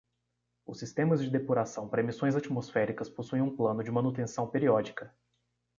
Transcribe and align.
Os 0.65 0.79
sistemas 0.79 1.19
de 1.21 1.29
depuração 1.29 1.87
para 1.87 2.01
emissões 2.01 2.35
atmosféricas 2.35 3.07
possuem 3.07 3.43
um 3.43 3.55
plano 3.55 3.83
de 3.83 3.91
manutenção 3.91 4.49
periódica. 4.49 5.13